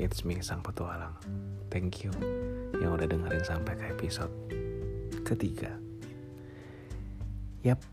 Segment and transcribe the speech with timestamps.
[0.00, 1.12] It's me Sang Petualang.
[1.68, 2.12] Thank you
[2.80, 4.32] yang udah dengerin sampai ke episode
[5.20, 5.76] ketiga.
[7.60, 7.84] Yap,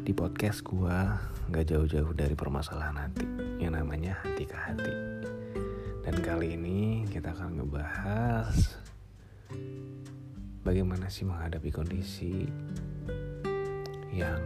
[0.00, 1.20] di podcast gua
[1.52, 3.28] nggak jauh-jauh dari permasalahan hati
[3.60, 4.94] yang namanya hati ke hati.
[6.08, 8.56] Dan kali ini kita akan ngebahas
[10.64, 12.48] bagaimana sih menghadapi kondisi
[14.16, 14.40] yang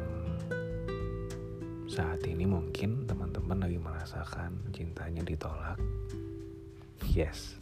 [1.86, 5.78] saat ini mungkin teman-teman lagi merasakan cintanya ditolak.
[7.08, 7.56] Yes,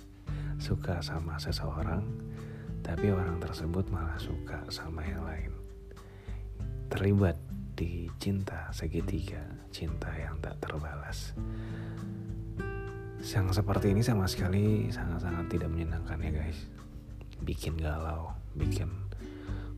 [0.58, 2.02] suka sama seseorang,
[2.82, 5.52] tapi orang tersebut malah suka sama yang lain.
[6.90, 7.38] Terlibat
[7.78, 11.38] di cinta segitiga, cinta yang tak terbalas.
[13.22, 16.58] Yang seperti ini sama sekali sangat-sangat tidak menyenangkan ya guys.
[17.38, 18.90] Bikin galau, bikin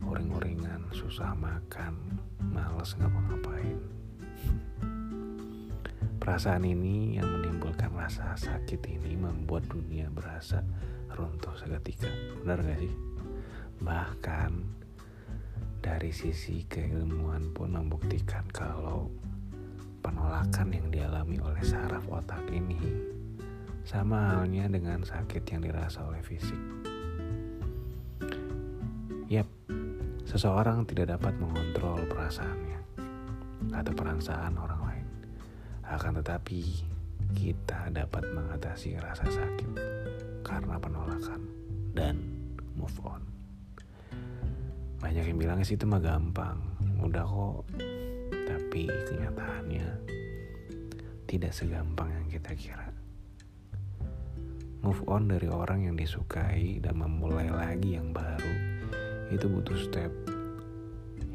[0.00, 1.92] uring-uringan, susah makan,
[2.40, 4.00] males ngapa-ngapain
[6.20, 7.39] Perasaan ini yang
[8.00, 10.64] rasa sakit ini membuat dunia berasa
[11.12, 12.08] runtuh seketika.
[12.40, 12.94] Benar gak sih?
[13.84, 14.50] Bahkan
[15.84, 19.12] dari sisi keilmuan pun membuktikan kalau
[20.00, 22.80] penolakan yang dialami oleh saraf otak ini
[23.84, 26.60] sama halnya dengan sakit yang dirasa oleh fisik.
[29.28, 29.46] Yap,
[30.24, 32.80] seseorang tidak dapat mengontrol perasaannya
[33.76, 35.06] atau perasaan orang lain
[35.90, 36.89] akan tetapi,
[37.34, 39.72] kita dapat mengatasi rasa sakit
[40.42, 41.42] karena penolakan
[41.94, 42.18] dan
[42.74, 43.22] move on.
[45.00, 46.60] Banyak yang bilang sih itu mah gampang,
[47.00, 47.64] udah kok.
[48.30, 49.86] Tapi kenyataannya
[51.30, 52.88] tidak segampang yang kita kira.
[54.80, 58.80] Move on dari orang yang disukai dan memulai lagi yang baru
[59.30, 60.10] itu butuh step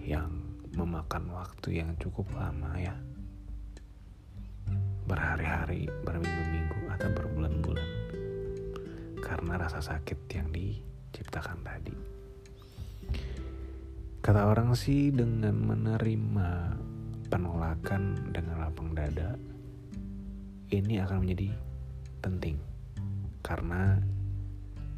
[0.04, 0.28] yang
[0.76, 2.92] memakan waktu yang cukup lama ya
[5.06, 7.90] berhari-hari, berminggu-minggu, atau berbulan-bulan
[9.26, 11.96] karena rasa sakit yang diciptakan tadi.
[14.22, 16.50] Kata orang sih dengan menerima
[17.30, 19.34] penolakan dengan lapang dada
[20.70, 21.50] ini akan menjadi
[22.22, 22.58] penting
[23.46, 24.02] karena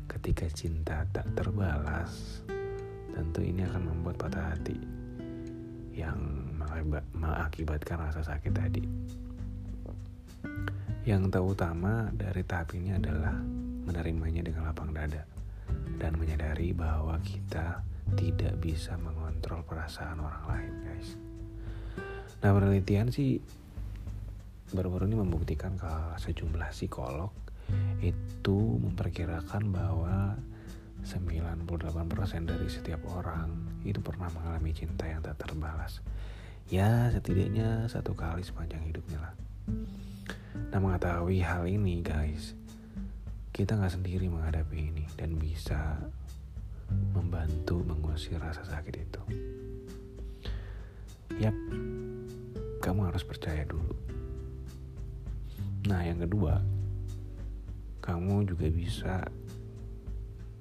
[0.08, 2.44] ketika cinta tak terbalas
[3.12, 4.80] tentu ini akan membuat patah hati
[5.92, 6.20] yang
[7.12, 8.84] mengakibatkan rasa sakit tadi.
[11.08, 13.40] Yang terutama dari tahap ini adalah
[13.88, 15.24] menerimanya dengan lapang dada
[15.96, 17.80] dan menyadari bahwa kita
[18.20, 21.16] tidak bisa mengontrol perasaan orang lain, guys.
[22.44, 23.40] Nah, penelitian sih
[24.76, 27.32] baru-baru ini membuktikan kalau sejumlah psikolog
[28.04, 30.36] itu memperkirakan bahwa
[31.08, 33.48] 98% dari setiap orang
[33.88, 36.04] itu pernah mengalami cinta yang tak terbalas.
[36.68, 39.47] Ya, setidaknya satu kali sepanjang hidupnya lah.
[40.78, 42.54] Nah mengetahui hal ini guys,
[43.50, 45.98] kita nggak sendiri menghadapi ini dan bisa
[47.18, 49.22] membantu mengusir rasa sakit itu.
[51.42, 51.58] Yap,
[52.78, 53.90] kamu harus percaya dulu.
[55.90, 56.62] Nah yang kedua,
[57.98, 59.26] kamu juga bisa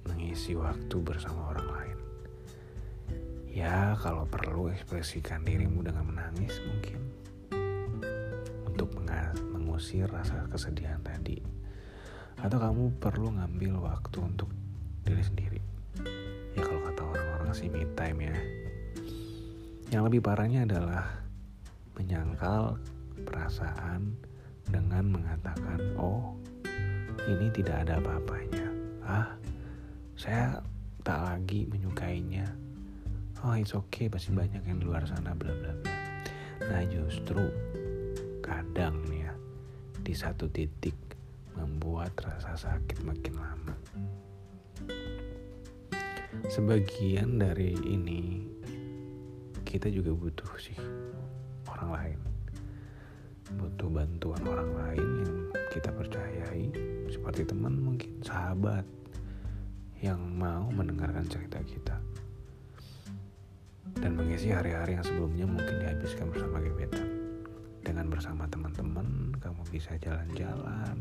[0.09, 1.99] mengisi waktu bersama orang lain.
[3.53, 7.25] Ya, kalau perlu ekspresikan dirimu dengan menangis mungkin
[9.76, 11.37] mengusir rasa kesedihan tadi.
[12.41, 14.48] Atau kamu perlu ngambil waktu untuk
[15.04, 15.60] diri sendiri?
[16.56, 18.37] Ya kalau kata orang-orang sih me time ya.
[19.92, 21.20] Yang lebih parahnya adalah
[21.92, 22.81] menyangkal
[23.20, 24.16] perasaan
[24.64, 26.32] dengan mengatakan oh
[27.28, 28.72] ini tidak ada apa-apanya.
[29.04, 29.28] Ah
[30.16, 30.64] saya
[31.04, 32.48] tak lagi menyukainya.
[33.44, 35.93] Oh it's okay pasti banyak yang di luar sana bla bla bla.
[36.64, 37.44] Nah justru
[38.41, 39.16] kadang nih
[40.06, 40.94] di satu titik
[41.59, 43.75] membuat rasa sakit makin lama.
[46.47, 48.47] Sebagian dari ini
[49.67, 50.79] kita juga butuh sih
[51.67, 52.20] orang lain.
[53.58, 55.35] Butuh bantuan orang lain yang
[55.75, 56.70] kita percayai
[57.11, 58.87] seperti teman mungkin sahabat
[59.99, 61.99] yang mau mendengarkan cerita kita
[63.99, 67.25] dan mengisi hari-hari yang sebelumnya mungkin dihabiskan bersama gebetan
[67.87, 70.99] dengan bersama teman-teman kamu bisa jalan-jalan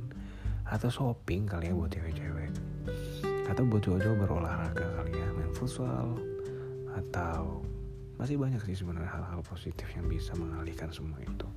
[0.69, 2.53] atau shopping kali ya buat cewek-cewek.
[3.49, 6.13] Atau buat cowok-cowok berolahraga kali ya main futsal.
[6.93, 7.65] Atau
[8.21, 11.49] masih banyak sih sebenarnya hal-hal positif yang bisa mengalihkan semua itu.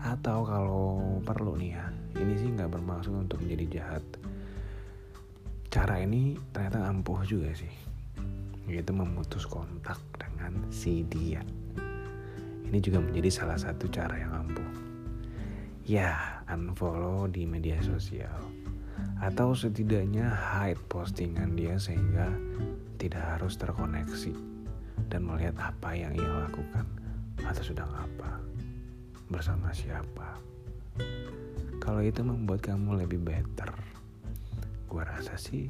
[0.00, 1.86] Atau kalau perlu nih ya
[2.16, 4.04] ini sih nggak bermaksud untuk menjadi jahat.
[5.68, 7.72] Cara ini ternyata ampuh juga sih.
[8.64, 11.44] Yaitu memutus kontak dengan si dia
[12.66, 14.70] ini juga menjadi salah satu cara yang ampuh.
[15.86, 18.42] Ya, unfollow di media sosial.
[19.16, 22.32] atau setidaknya hide postingan dia sehingga
[23.00, 24.32] tidak harus terkoneksi
[25.08, 26.84] dan melihat apa yang ia lakukan
[27.44, 28.40] atau sedang apa
[29.28, 30.36] bersama siapa
[31.80, 33.72] kalau itu membuat kamu lebih better
[34.88, 35.68] gua rasa sih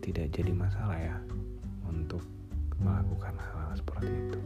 [0.00, 1.16] tidak jadi masalah ya
[1.88, 2.24] untuk
[2.80, 4.40] melakukan hal-hal seperti itu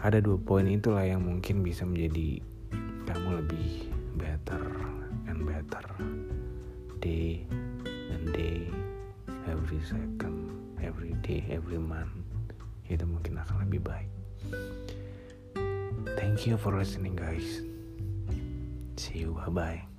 [0.00, 2.40] ada dua poin itulah yang mungkin bisa menjadi
[3.04, 3.68] kamu lebih
[4.16, 4.64] better
[5.28, 5.84] and better.
[7.00, 7.48] Day
[7.88, 8.68] and day
[9.48, 12.12] every second every day every month.
[12.88, 14.10] Itu mungkin akan lebih baik.
[16.16, 17.64] Thank you for listening guys.
[18.96, 19.36] See you.
[19.36, 19.89] Bye bye